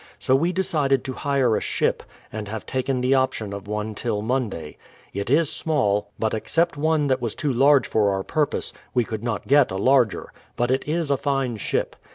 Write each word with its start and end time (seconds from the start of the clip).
So 0.17 0.35
we 0.35 0.51
de 0.51 0.63
cided 0.63 1.03
to 1.03 1.13
hire 1.13 1.55
a 1.55 1.61
ship, 1.61 2.01
and 2.33 2.47
have 2.47 2.65
taken 2.65 3.01
the 3.01 3.13
option 3.13 3.53
of 3.53 3.67
one 3.67 3.93
till 3.93 4.23
Alonday. 4.23 4.77
It 5.13 5.29
is 5.29 5.47
small, 5.51 6.09
but 6.17 6.33
except 6.33 6.75
one 6.75 7.05
that 7.05 7.21
was 7.21 7.35
too 7.35 7.53
large 7.53 7.85
for 7.85 8.09
our 8.11 8.23
purpose, 8.23 8.73
we 8.95 9.03
could 9.05 9.23
not 9.23 9.47
get 9.47 9.69
a 9.69 9.77
larger; 9.77 10.33
but 10.55 10.71
it 10.71 10.87
is 10.87 11.11
a 11.11 11.17
fine 11.17 11.55
ship. 11.57 11.95